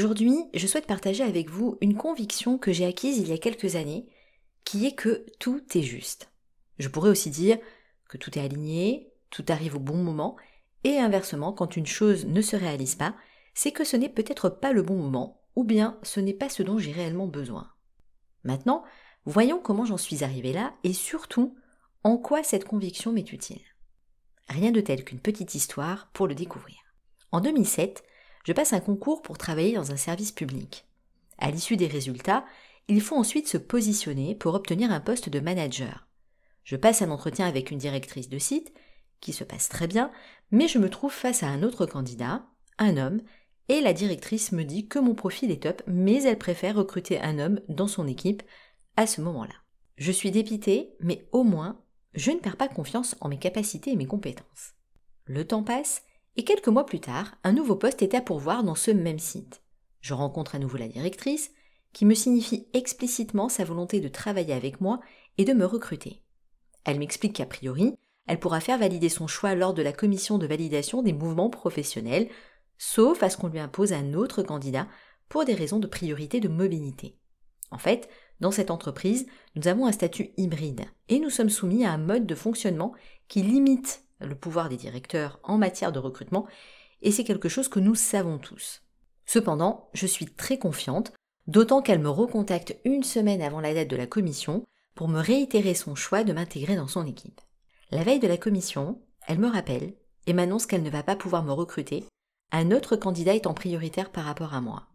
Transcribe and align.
Aujourd'hui, 0.00 0.46
je 0.54 0.66
souhaite 0.66 0.86
partager 0.86 1.22
avec 1.22 1.50
vous 1.50 1.76
une 1.82 1.94
conviction 1.94 2.56
que 2.56 2.72
j'ai 2.72 2.86
acquise 2.86 3.18
il 3.18 3.28
y 3.28 3.34
a 3.34 3.38
quelques 3.38 3.76
années, 3.76 4.08
qui 4.64 4.86
est 4.86 4.94
que 4.94 5.26
tout 5.38 5.62
est 5.74 5.82
juste. 5.82 6.32
Je 6.78 6.88
pourrais 6.88 7.10
aussi 7.10 7.28
dire 7.28 7.58
que 8.08 8.16
tout 8.16 8.38
est 8.38 8.42
aligné, 8.42 9.12
tout 9.28 9.44
arrive 9.50 9.76
au 9.76 9.78
bon 9.78 9.98
moment, 9.98 10.38
et 10.84 10.96
inversement, 10.96 11.52
quand 11.52 11.76
une 11.76 11.84
chose 11.84 12.24
ne 12.24 12.40
se 12.40 12.56
réalise 12.56 12.94
pas, 12.94 13.14
c'est 13.52 13.72
que 13.72 13.84
ce 13.84 13.98
n'est 13.98 14.08
peut-être 14.08 14.48
pas 14.48 14.72
le 14.72 14.80
bon 14.80 14.96
moment, 14.96 15.42
ou 15.54 15.64
bien 15.64 15.98
ce 16.02 16.18
n'est 16.18 16.32
pas 16.32 16.48
ce 16.48 16.62
dont 16.62 16.78
j'ai 16.78 16.92
réellement 16.92 17.26
besoin. 17.26 17.70
Maintenant, 18.42 18.84
voyons 19.26 19.60
comment 19.60 19.84
j'en 19.84 19.98
suis 19.98 20.24
arrivé 20.24 20.54
là, 20.54 20.72
et 20.82 20.94
surtout, 20.94 21.58
en 22.04 22.16
quoi 22.16 22.42
cette 22.42 22.64
conviction 22.64 23.12
m'est 23.12 23.34
utile. 23.34 23.60
Rien 24.48 24.70
de 24.70 24.80
tel 24.80 25.04
qu'une 25.04 25.20
petite 25.20 25.54
histoire 25.54 26.08
pour 26.14 26.26
le 26.26 26.34
découvrir. 26.34 26.78
En 27.32 27.42
2007, 27.42 28.02
je 28.44 28.52
passe 28.52 28.72
un 28.72 28.80
concours 28.80 29.22
pour 29.22 29.38
travailler 29.38 29.74
dans 29.74 29.92
un 29.92 29.96
service 29.96 30.32
public. 30.32 30.86
À 31.38 31.50
l'issue 31.50 31.76
des 31.76 31.86
résultats, 31.86 32.44
il 32.88 33.00
faut 33.00 33.16
ensuite 33.16 33.48
se 33.48 33.58
positionner 33.58 34.34
pour 34.34 34.54
obtenir 34.54 34.90
un 34.90 35.00
poste 35.00 35.28
de 35.28 35.40
manager. 35.40 36.08
Je 36.64 36.76
passe 36.76 37.02
un 37.02 37.10
entretien 37.10 37.46
avec 37.46 37.70
une 37.70 37.78
directrice 37.78 38.28
de 38.28 38.38
site, 38.38 38.72
qui 39.20 39.32
se 39.32 39.44
passe 39.44 39.68
très 39.68 39.86
bien, 39.86 40.10
mais 40.50 40.68
je 40.68 40.78
me 40.78 40.90
trouve 40.90 41.12
face 41.12 41.42
à 41.42 41.48
un 41.48 41.62
autre 41.62 41.86
candidat, 41.86 42.46
un 42.78 42.96
homme, 42.96 43.20
et 43.68 43.80
la 43.80 43.92
directrice 43.92 44.52
me 44.52 44.64
dit 44.64 44.88
que 44.88 44.98
mon 44.98 45.14
profil 45.14 45.50
est 45.50 45.62
top, 45.62 45.82
mais 45.86 46.22
elle 46.24 46.38
préfère 46.38 46.76
recruter 46.76 47.20
un 47.20 47.38
homme 47.38 47.60
dans 47.68 47.86
son 47.86 48.08
équipe 48.08 48.42
à 48.96 49.06
ce 49.06 49.20
moment-là. 49.20 49.54
Je 49.96 50.10
suis 50.10 50.30
dépitée, 50.30 50.96
mais 51.00 51.28
au 51.30 51.44
moins, 51.44 51.80
je 52.14 52.32
ne 52.32 52.38
perds 52.38 52.56
pas 52.56 52.68
confiance 52.68 53.16
en 53.20 53.28
mes 53.28 53.38
capacités 53.38 53.92
et 53.92 53.96
mes 53.96 54.06
compétences. 54.06 54.72
Le 55.26 55.46
temps 55.46 55.62
passe, 55.62 56.02
et 56.36 56.44
quelques 56.44 56.68
mois 56.68 56.86
plus 56.86 57.00
tard, 57.00 57.34
un 57.44 57.52
nouveau 57.52 57.76
poste 57.76 58.02
est 58.02 58.14
à 58.14 58.20
pourvoir 58.20 58.64
dans 58.64 58.74
ce 58.74 58.90
même 58.90 59.18
site. 59.18 59.62
Je 60.00 60.14
rencontre 60.14 60.54
à 60.54 60.58
nouveau 60.58 60.78
la 60.78 60.88
directrice, 60.88 61.50
qui 61.92 62.04
me 62.04 62.14
signifie 62.14 62.68
explicitement 62.72 63.48
sa 63.48 63.64
volonté 63.64 64.00
de 64.00 64.08
travailler 64.08 64.54
avec 64.54 64.80
moi 64.80 65.00
et 65.38 65.44
de 65.44 65.52
me 65.52 65.64
recruter. 65.64 66.22
Elle 66.84 66.98
m'explique 66.98 67.36
qu'a 67.36 67.46
priori, 67.46 67.94
elle 68.26 68.38
pourra 68.38 68.60
faire 68.60 68.78
valider 68.78 69.08
son 69.08 69.26
choix 69.26 69.54
lors 69.54 69.74
de 69.74 69.82
la 69.82 69.92
commission 69.92 70.38
de 70.38 70.46
validation 70.46 71.02
des 71.02 71.12
mouvements 71.12 71.50
professionnels, 71.50 72.28
sauf 72.78 73.22
à 73.22 73.30
ce 73.30 73.36
qu'on 73.36 73.48
lui 73.48 73.58
impose 73.58 73.92
un 73.92 74.14
autre 74.14 74.42
candidat 74.42 74.86
pour 75.28 75.44
des 75.44 75.54
raisons 75.54 75.78
de 75.78 75.86
priorité 75.86 76.40
de 76.40 76.48
mobilité. 76.48 77.18
En 77.70 77.78
fait, 77.78 78.08
dans 78.40 78.50
cette 78.50 78.70
entreprise, 78.70 79.26
nous 79.54 79.68
avons 79.68 79.86
un 79.86 79.92
statut 79.92 80.30
hybride 80.36 80.84
et 81.08 81.18
nous 81.18 81.30
sommes 81.30 81.50
soumis 81.50 81.84
à 81.84 81.92
un 81.92 81.98
mode 81.98 82.26
de 82.26 82.34
fonctionnement 82.34 82.92
qui 83.28 83.42
limite 83.42 84.04
le 84.20 84.34
pouvoir 84.34 84.68
des 84.68 84.76
directeurs 84.76 85.40
en 85.42 85.58
matière 85.58 85.92
de 85.92 85.98
recrutement, 85.98 86.46
et 87.02 87.10
c'est 87.10 87.24
quelque 87.24 87.48
chose 87.48 87.68
que 87.68 87.80
nous 87.80 87.94
savons 87.94 88.38
tous. 88.38 88.82
Cependant, 89.26 89.88
je 89.92 90.06
suis 90.06 90.26
très 90.26 90.58
confiante, 90.58 91.12
d'autant 91.46 91.82
qu'elle 91.82 92.00
me 92.00 92.10
recontacte 92.10 92.76
une 92.84 93.02
semaine 93.02 93.42
avant 93.42 93.60
la 93.60 93.74
date 93.74 93.88
de 93.88 93.96
la 93.96 94.06
commission 94.06 94.64
pour 94.94 95.08
me 95.08 95.20
réitérer 95.20 95.74
son 95.74 95.94
choix 95.94 96.24
de 96.24 96.32
m'intégrer 96.32 96.76
dans 96.76 96.88
son 96.88 97.06
équipe. 97.06 97.40
La 97.90 98.02
veille 98.02 98.20
de 98.20 98.28
la 98.28 98.36
commission, 98.36 99.00
elle 99.26 99.38
me 99.38 99.48
rappelle 99.48 99.94
et 100.26 100.32
m'annonce 100.32 100.66
qu'elle 100.66 100.82
ne 100.82 100.90
va 100.90 101.02
pas 101.02 101.16
pouvoir 101.16 101.42
me 101.42 101.52
recruter, 101.52 102.06
un 102.52 102.70
autre 102.70 102.96
candidat 102.96 103.34
étant 103.34 103.54
prioritaire 103.54 104.10
par 104.10 104.24
rapport 104.24 104.54
à 104.54 104.60
moi. 104.60 104.88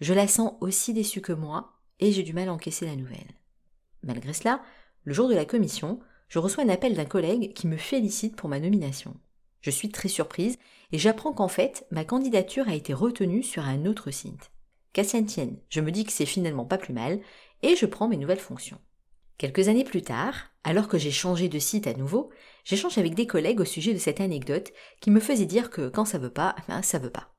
Je 0.00 0.14
la 0.14 0.26
sens 0.26 0.54
aussi 0.60 0.92
déçue 0.92 1.20
que 1.20 1.32
moi, 1.32 1.74
et 2.00 2.10
j'ai 2.10 2.22
du 2.22 2.32
mal 2.32 2.48
à 2.48 2.52
encaisser 2.52 2.86
la 2.86 2.96
nouvelle. 2.96 3.34
Malgré 4.02 4.32
cela, 4.32 4.62
le 5.04 5.14
jour 5.14 5.28
de 5.28 5.34
la 5.34 5.44
commission, 5.44 6.00
je 6.32 6.38
reçois 6.38 6.64
un 6.64 6.70
appel 6.70 6.94
d'un 6.94 7.04
collègue 7.04 7.52
qui 7.52 7.66
me 7.66 7.76
félicite 7.76 8.36
pour 8.36 8.48
ma 8.48 8.58
nomination. 8.58 9.14
Je 9.60 9.68
suis 9.68 9.90
très 9.90 10.08
surprise 10.08 10.56
et 10.90 10.96
j'apprends 10.96 11.34
qu'en 11.34 11.46
fait, 11.46 11.86
ma 11.90 12.06
candidature 12.06 12.70
a 12.70 12.74
été 12.74 12.94
retenue 12.94 13.42
sur 13.42 13.66
un 13.66 13.84
autre 13.84 14.10
site. 14.10 14.50
Qu'à 14.94 15.04
tienne, 15.04 15.58
je 15.68 15.82
me 15.82 15.92
dis 15.92 16.04
que 16.04 16.12
c'est 16.12 16.24
finalement 16.24 16.64
pas 16.64 16.78
plus 16.78 16.94
mal 16.94 17.20
et 17.60 17.76
je 17.76 17.84
prends 17.84 18.08
mes 18.08 18.16
nouvelles 18.16 18.38
fonctions. 18.38 18.78
Quelques 19.36 19.68
années 19.68 19.84
plus 19.84 20.00
tard, 20.00 20.54
alors 20.64 20.88
que 20.88 20.96
j'ai 20.96 21.10
changé 21.10 21.50
de 21.50 21.58
site 21.58 21.86
à 21.86 21.92
nouveau, 21.92 22.30
j'échange 22.64 22.96
avec 22.96 23.14
des 23.14 23.26
collègues 23.26 23.60
au 23.60 23.66
sujet 23.66 23.92
de 23.92 23.98
cette 23.98 24.22
anecdote 24.22 24.72
qui 25.02 25.10
me 25.10 25.20
faisait 25.20 25.44
dire 25.44 25.68
que 25.68 25.90
quand 25.90 26.06
ça 26.06 26.16
veut 26.16 26.32
pas, 26.32 26.56
ben 26.66 26.80
ça 26.80 26.98
veut 26.98 27.10
pas. 27.10 27.31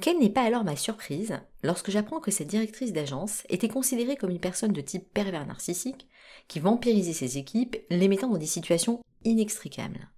Quelle 0.00 0.18
n'est 0.18 0.30
pas 0.30 0.42
alors 0.42 0.64
ma 0.64 0.74
surprise 0.74 1.38
lorsque 1.62 1.90
j'apprends 1.90 2.20
que 2.20 2.30
cette 2.30 2.48
directrice 2.48 2.92
d'agence 2.92 3.42
était 3.50 3.68
considérée 3.68 4.16
comme 4.16 4.30
une 4.30 4.40
personne 4.40 4.72
de 4.72 4.80
type 4.80 5.12
pervers 5.12 5.46
narcissique 5.46 6.08
qui 6.48 6.60
vampirisait 6.60 7.12
ses 7.12 7.36
équipes, 7.36 7.76
les 7.90 8.08
mettant 8.08 8.28
dans 8.28 8.38
des 8.38 8.46
situations 8.46 9.02
inextricables. 9.24 10.08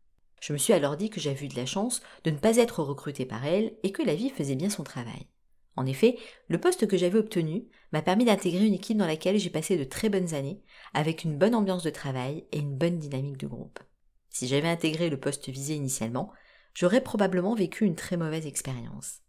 Je 0.40 0.52
me 0.52 0.58
suis 0.58 0.72
alors 0.72 0.96
dit 0.96 1.10
que 1.10 1.20
j'avais 1.20 1.46
eu 1.46 1.48
de 1.48 1.56
la 1.56 1.66
chance 1.66 2.02
de 2.22 2.30
ne 2.30 2.38
pas 2.38 2.58
être 2.58 2.82
recrutée 2.82 3.26
par 3.26 3.44
elle 3.44 3.74
et 3.82 3.90
que 3.90 4.02
la 4.02 4.14
vie 4.14 4.30
faisait 4.30 4.54
bien 4.54 4.70
son 4.70 4.84
travail. 4.84 5.26
En 5.76 5.86
effet, 5.86 6.18
le 6.46 6.60
poste 6.60 6.86
que 6.86 6.96
j'avais 6.96 7.18
obtenu 7.18 7.64
m'a 7.92 8.02
permis 8.02 8.24
d'intégrer 8.24 8.64
une 8.64 8.74
équipe 8.74 8.96
dans 8.98 9.08
laquelle 9.08 9.38
j'ai 9.38 9.50
passé 9.50 9.76
de 9.76 9.82
très 9.84 10.08
bonnes 10.08 10.34
années, 10.34 10.62
avec 10.92 11.24
une 11.24 11.36
bonne 11.36 11.54
ambiance 11.54 11.82
de 11.82 11.90
travail 11.90 12.46
et 12.52 12.58
une 12.58 12.76
bonne 12.76 12.98
dynamique 12.98 13.38
de 13.38 13.48
groupe. 13.48 13.80
Si 14.30 14.46
j'avais 14.46 14.68
intégré 14.68 15.10
le 15.10 15.18
poste 15.18 15.48
visé 15.48 15.74
initialement, 15.74 16.30
j'aurais 16.74 17.00
probablement 17.00 17.54
vécu 17.54 17.84
une 17.84 17.96
très 17.96 18.16
mauvaise 18.16 18.46
expérience. 18.46 19.23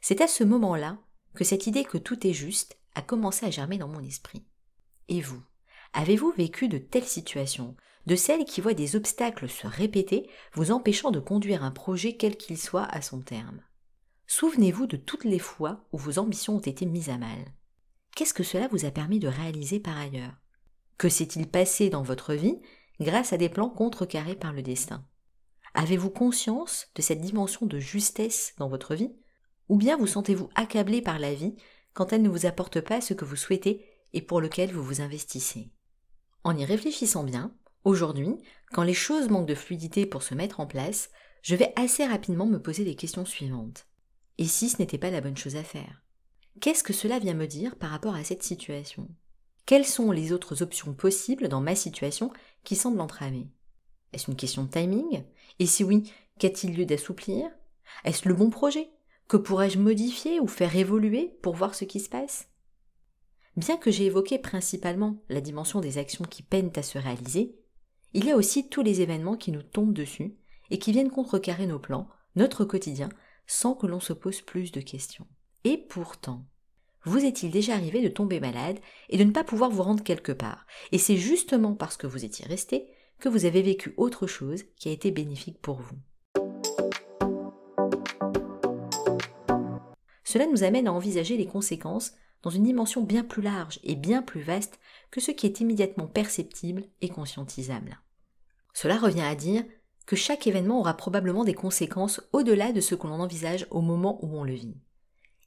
C'est 0.00 0.20
à 0.20 0.28
ce 0.28 0.44
moment-là 0.44 0.98
que 1.34 1.44
cette 1.44 1.66
idée 1.66 1.84
que 1.84 1.98
tout 1.98 2.26
est 2.26 2.32
juste 2.32 2.78
a 2.94 3.02
commencé 3.02 3.44
à 3.44 3.50
germer 3.50 3.76
dans 3.76 3.88
mon 3.88 4.00
esprit. 4.00 4.44
Et 5.08 5.20
vous 5.20 5.42
Avez-vous 5.92 6.30
vécu 6.30 6.68
de 6.68 6.78
telles 6.78 7.04
situations, 7.04 7.74
de 8.06 8.16
celles 8.16 8.44
qui 8.44 8.60
voient 8.60 8.74
des 8.74 8.96
obstacles 8.96 9.48
se 9.48 9.66
répéter, 9.66 10.28
vous 10.52 10.70
empêchant 10.70 11.10
de 11.10 11.20
conduire 11.20 11.64
un 11.64 11.70
projet 11.70 12.16
quel 12.16 12.36
qu'il 12.36 12.58
soit 12.58 12.84
à 12.84 13.02
son 13.02 13.20
terme? 13.20 13.60
Souvenez-vous 14.26 14.86
de 14.86 14.96
toutes 14.96 15.24
les 15.24 15.38
fois 15.38 15.84
où 15.92 15.98
vos 15.98 16.18
ambitions 16.18 16.56
ont 16.56 16.60
été 16.60 16.86
mises 16.86 17.10
à 17.10 17.18
mal. 17.18 17.38
Qu'est-ce 18.14 18.34
que 18.34 18.42
cela 18.42 18.68
vous 18.68 18.84
a 18.84 18.90
permis 18.90 19.18
de 19.18 19.28
réaliser 19.28 19.80
par 19.80 19.96
ailleurs? 19.96 20.34
Que 20.98 21.08
s'est-il 21.08 21.48
passé 21.48 21.90
dans 21.90 22.02
votre 22.02 22.34
vie 22.34 22.60
grâce 23.00 23.32
à 23.32 23.36
des 23.36 23.48
plans 23.48 23.70
contrecarrés 23.70 24.36
par 24.36 24.52
le 24.52 24.62
destin? 24.62 25.04
Avez-vous 25.78 26.08
conscience 26.08 26.86
de 26.94 27.02
cette 27.02 27.20
dimension 27.20 27.66
de 27.66 27.78
justesse 27.78 28.54
dans 28.56 28.70
votre 28.70 28.94
vie? 28.94 29.14
Ou 29.68 29.76
bien 29.76 29.98
vous 29.98 30.06
sentez-vous 30.06 30.48
accablé 30.54 31.02
par 31.02 31.18
la 31.18 31.34
vie 31.34 31.54
quand 31.92 32.14
elle 32.14 32.22
ne 32.22 32.30
vous 32.30 32.46
apporte 32.46 32.80
pas 32.80 33.02
ce 33.02 33.12
que 33.12 33.26
vous 33.26 33.36
souhaitez 33.36 33.84
et 34.14 34.22
pour 34.22 34.40
lequel 34.40 34.72
vous 34.72 34.82
vous 34.82 35.02
investissez? 35.02 35.70
En 36.44 36.56
y 36.56 36.64
réfléchissant 36.64 37.24
bien, 37.24 37.54
aujourd'hui, 37.84 38.38
quand 38.72 38.84
les 38.84 38.94
choses 38.94 39.28
manquent 39.28 39.48
de 39.48 39.54
fluidité 39.54 40.06
pour 40.06 40.22
se 40.22 40.34
mettre 40.34 40.60
en 40.60 40.66
place, 40.66 41.10
je 41.42 41.54
vais 41.54 41.74
assez 41.76 42.06
rapidement 42.06 42.46
me 42.46 42.58
poser 42.58 42.82
les 42.82 42.96
questions 42.96 43.26
suivantes. 43.26 43.86
Et 44.38 44.46
si 44.46 44.70
ce 44.70 44.78
n'était 44.78 44.96
pas 44.96 45.10
la 45.10 45.20
bonne 45.20 45.36
chose 45.36 45.56
à 45.56 45.62
faire? 45.62 46.02
Qu'est-ce 46.62 46.84
que 46.84 46.94
cela 46.94 47.18
vient 47.18 47.34
me 47.34 47.46
dire 47.46 47.76
par 47.76 47.90
rapport 47.90 48.14
à 48.14 48.24
cette 48.24 48.44
situation? 48.44 49.10
Quelles 49.66 49.84
sont 49.84 50.10
les 50.10 50.32
autres 50.32 50.62
options 50.62 50.94
possibles 50.94 51.48
dans 51.48 51.60
ma 51.60 51.74
situation 51.74 52.32
qui 52.64 52.76
semblent 52.76 53.02
entraver? 53.02 53.46
Est-ce 54.12 54.30
une 54.30 54.36
question 54.36 54.64
de 54.64 54.70
timing? 54.70 55.24
Et 55.58 55.66
si 55.66 55.84
oui, 55.84 56.10
qu'a-t-il 56.38 56.76
lieu 56.76 56.86
d'assouplir? 56.86 57.50
Est-ce 58.04 58.28
le 58.28 58.34
bon 58.34 58.50
projet? 58.50 58.90
Que 59.28 59.36
pourrais-je 59.36 59.78
modifier 59.78 60.40
ou 60.40 60.46
faire 60.46 60.76
évoluer 60.76 61.36
pour 61.42 61.54
voir 61.54 61.74
ce 61.74 61.84
qui 61.84 62.00
se 62.00 62.08
passe? 62.08 62.48
Bien 63.56 63.76
que 63.76 63.90
j'ai 63.90 64.04
évoqué 64.04 64.38
principalement 64.38 65.16
la 65.28 65.40
dimension 65.40 65.80
des 65.80 65.98
actions 65.98 66.24
qui 66.24 66.42
peinent 66.42 66.72
à 66.76 66.82
se 66.82 66.98
réaliser, 66.98 67.56
il 68.12 68.24
y 68.26 68.30
a 68.30 68.36
aussi 68.36 68.68
tous 68.68 68.82
les 68.82 69.00
événements 69.00 69.36
qui 69.36 69.50
nous 69.50 69.62
tombent 69.62 69.94
dessus 69.94 70.36
et 70.70 70.78
qui 70.78 70.92
viennent 70.92 71.10
contrecarrer 71.10 71.66
nos 71.66 71.78
plans, 71.78 72.08
notre 72.34 72.64
quotidien, 72.64 73.08
sans 73.46 73.74
que 73.74 73.86
l'on 73.86 74.00
se 74.00 74.12
pose 74.12 74.42
plus 74.42 74.72
de 74.72 74.80
questions. 74.80 75.26
Et 75.64 75.78
pourtant, 75.78 76.44
vous 77.04 77.24
est-il 77.24 77.50
déjà 77.50 77.74
arrivé 77.74 78.02
de 78.02 78.08
tomber 78.08 78.40
malade 78.40 78.78
et 79.08 79.16
de 79.16 79.24
ne 79.24 79.30
pas 79.30 79.44
pouvoir 79.44 79.70
vous 79.70 79.82
rendre 79.82 80.02
quelque 80.02 80.32
part? 80.32 80.66
Et 80.92 80.98
c'est 80.98 81.16
justement 81.16 81.74
parce 81.74 81.96
que 81.96 82.06
vous 82.06 82.24
étiez 82.24 82.44
resté 82.46 82.88
que 83.18 83.28
vous 83.28 83.44
avez 83.44 83.62
vécu 83.62 83.94
autre 83.96 84.26
chose 84.26 84.64
qui 84.76 84.88
a 84.88 84.92
été 84.92 85.10
bénéfique 85.10 85.60
pour 85.60 85.80
vous. 85.80 85.96
Cela 90.24 90.46
nous 90.46 90.64
amène 90.64 90.88
à 90.88 90.92
envisager 90.92 91.36
les 91.36 91.46
conséquences 91.46 92.12
dans 92.42 92.50
une 92.50 92.64
dimension 92.64 93.02
bien 93.02 93.24
plus 93.24 93.42
large 93.42 93.80
et 93.82 93.96
bien 93.96 94.22
plus 94.22 94.42
vaste 94.42 94.78
que 95.10 95.20
ce 95.20 95.30
qui 95.30 95.46
est 95.46 95.60
immédiatement 95.60 96.06
perceptible 96.06 96.84
et 97.00 97.08
conscientisable. 97.08 98.00
Cela 98.74 98.98
revient 98.98 99.22
à 99.22 99.34
dire 99.34 99.64
que 100.04 100.16
chaque 100.16 100.46
événement 100.46 100.80
aura 100.80 100.94
probablement 100.96 101.44
des 101.44 101.54
conséquences 101.54 102.20
au-delà 102.32 102.72
de 102.72 102.80
ce 102.80 102.94
que 102.94 103.06
l'on 103.06 103.20
envisage 103.20 103.66
au 103.70 103.80
moment 103.80 104.24
où 104.24 104.36
on 104.36 104.44
le 104.44 104.54
vit. 104.54 104.76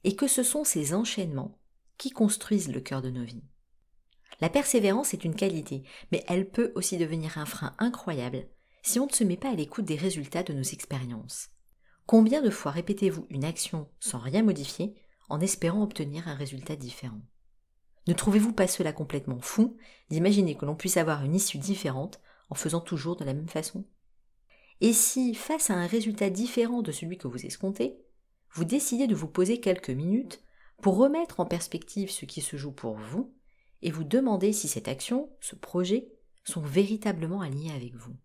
et 0.02 0.16
que 0.16 0.26
ce 0.26 0.42
sont 0.42 0.64
ces 0.64 0.94
enchaînements 0.94 1.58
qui 1.98 2.10
construisent 2.10 2.72
le 2.72 2.80
cœur 2.80 3.02
de 3.02 3.10
nos 3.10 3.24
vies. 3.24 3.44
La 4.40 4.48
persévérance 4.48 5.12
est 5.12 5.24
une 5.24 5.34
qualité, 5.34 5.82
mais 6.12 6.24
elle 6.28 6.48
peut 6.48 6.72
aussi 6.74 6.96
devenir 6.96 7.38
un 7.38 7.46
frein 7.46 7.74
incroyable 7.78 8.46
si 8.82 8.98
on 8.98 9.06
ne 9.06 9.12
se 9.12 9.24
met 9.24 9.36
pas 9.36 9.50
à 9.50 9.54
l'écoute 9.54 9.84
des 9.84 9.96
résultats 9.96 10.42
de 10.42 10.52
nos 10.52 10.62
expériences. 10.62 11.50
Combien 12.06 12.42
de 12.42 12.50
fois 12.50 12.70
répétez-vous 12.70 13.26
une 13.30 13.44
action 13.44 13.88
sans 14.00 14.18
rien 14.18 14.42
modifier 14.42 14.94
en 15.28 15.40
espérant 15.40 15.82
obtenir 15.82 16.26
un 16.28 16.34
résultat 16.34 16.76
différent? 16.76 17.20
Ne 18.08 18.14
trouvez-vous 18.14 18.52
pas 18.52 18.66
cela 18.66 18.92
complètement 18.92 19.40
fou 19.40 19.76
d'imaginer 20.08 20.56
que 20.56 20.64
l'on 20.64 20.74
puisse 20.74 20.96
avoir 20.96 21.24
une 21.24 21.34
issue 21.34 21.58
différente 21.58 22.20
en 22.48 22.54
faisant 22.54 22.80
toujours 22.80 23.16
de 23.16 23.24
la 23.24 23.34
même 23.34 23.48
façon? 23.48 23.84
Et 24.80 24.92
si, 24.92 25.34
face 25.34 25.70
à 25.70 25.74
un 25.74 25.86
résultat 25.86 26.30
différent 26.30 26.82
de 26.82 26.90
celui 26.90 27.18
que 27.18 27.28
vous 27.28 27.44
escomptez, 27.44 27.98
vous 28.52 28.64
décidez 28.64 29.06
de 29.06 29.14
vous 29.14 29.28
poser 29.28 29.60
quelques 29.60 29.90
minutes 29.90 30.42
pour 30.80 30.96
remettre 30.96 31.38
en 31.38 31.46
perspective 31.46 32.10
ce 32.10 32.24
qui 32.24 32.40
se 32.40 32.56
joue 32.56 32.72
pour 32.72 32.96
vous 32.96 33.32
et 33.82 33.90
vous 33.90 34.04
demander 34.04 34.52
si 34.52 34.68
cette 34.68 34.88
action, 34.88 35.30
ce 35.40 35.54
projet, 35.54 36.08
sont 36.44 36.60
véritablement 36.60 37.40
alignés 37.40 37.72
avec 37.72 37.94
vous. 37.94 38.16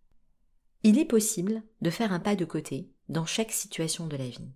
Il 0.83 0.99
est 0.99 1.05
possible 1.05 1.63
de 1.81 1.89
faire 1.89 2.13
un 2.13 2.19
pas 2.19 2.35
de 2.35 2.45
côté 2.45 2.91
dans 3.09 3.25
chaque 3.25 3.51
situation 3.51 4.07
de 4.07 4.17
la 4.17 4.27
vie. 4.27 4.51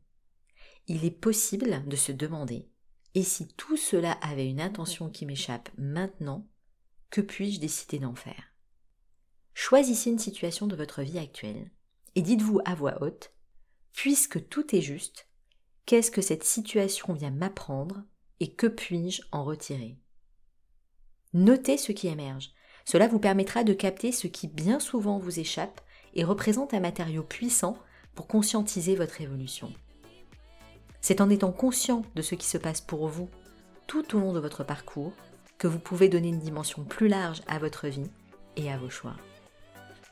Il 0.87 1.05
est 1.05 1.11
possible 1.11 1.87
de 1.87 1.95
se 1.95 2.11
demander 2.11 2.69
et 3.15 3.23
si 3.23 3.47
tout 3.47 3.77
cela 3.77 4.11
avait 4.21 4.47
une 4.47 4.61
intention 4.61 5.09
qui 5.09 5.25
m'échappe 5.25 5.69
maintenant, 5.77 6.47
que 7.09 7.21
puis-je 7.21 7.59
décider 7.59 7.99
d'en 7.99 8.15
faire? 8.15 8.53
Choisissez 9.53 10.11
une 10.11 10.19
situation 10.19 10.67
de 10.67 10.75
votre 10.75 11.01
vie 11.01 11.17
actuelle 11.17 11.71
et 12.15 12.21
dites-vous 12.21 12.61
à 12.65 12.75
voix 12.75 13.01
haute, 13.01 13.33
puisque 13.93 14.47
tout 14.49 14.75
est 14.75 14.81
juste, 14.81 15.27
qu'est-ce 15.85 16.11
que 16.11 16.21
cette 16.21 16.43
situation 16.43 17.13
vient 17.13 17.31
m'apprendre 17.31 18.03
et 18.39 18.53
que 18.53 18.67
puis-je 18.67 19.23
en 19.31 19.43
retirer? 19.43 19.97
Notez 21.33 21.77
ce 21.77 21.91
qui 21.91 22.07
émerge. 22.07 22.51
Cela 22.85 23.07
vous 23.07 23.19
permettra 23.19 23.63
de 23.63 23.73
capter 23.73 24.11
ce 24.11 24.27
qui 24.27 24.47
bien 24.47 24.79
souvent 24.79 25.19
vous 25.19 25.39
échappe 25.39 25.81
et 26.15 26.23
représente 26.23 26.73
un 26.73 26.79
matériau 26.79 27.21
puissant 27.21 27.77
pour 28.15 28.27
conscientiser 28.27 28.95
votre 28.95 29.21
évolution. 29.21 29.71
C'est 31.01 31.21
en 31.21 31.29
étant 31.29 31.51
conscient 31.51 32.01
de 32.15 32.21
ce 32.21 32.35
qui 32.35 32.47
se 32.47 32.57
passe 32.57 32.81
pour 32.81 33.07
vous 33.07 33.29
tout 33.85 34.15
au 34.15 34.19
long 34.19 34.33
de 34.33 34.39
votre 34.39 34.63
parcours 34.63 35.13
que 35.57 35.67
vous 35.67 35.79
pouvez 35.79 36.09
donner 36.09 36.29
une 36.29 36.39
dimension 36.39 36.83
plus 36.83 37.07
large 37.07 37.41
à 37.47 37.59
votre 37.59 37.87
vie 37.87 38.09
et 38.55 38.71
à 38.71 38.77
vos 38.77 38.89
choix. 38.89 39.15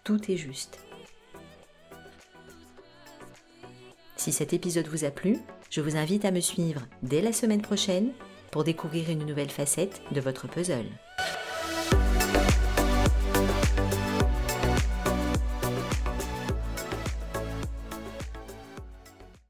Tout 0.04 0.32
est 0.32 0.38
juste. 0.38 0.80
Si 4.18 4.32
cet 4.32 4.54
épisode 4.54 4.88
vous 4.88 5.04
a 5.04 5.12
plu, 5.12 5.40
je 5.70 5.82
vous 5.82 5.96
invite 5.96 6.26
à 6.26 6.32
me 6.32 6.42
suivre 6.42 6.82
dès 7.02 7.22
la 7.22 7.34
semaine 7.34 7.62
prochaine 7.62 8.12
pour 8.52 8.64
découvrir 8.64 9.10
une 9.10 9.26
nouvelle 9.26 9.50
facette 9.52 10.02
de 10.12 10.22
votre 10.22 10.48
puzzle. 10.48 10.88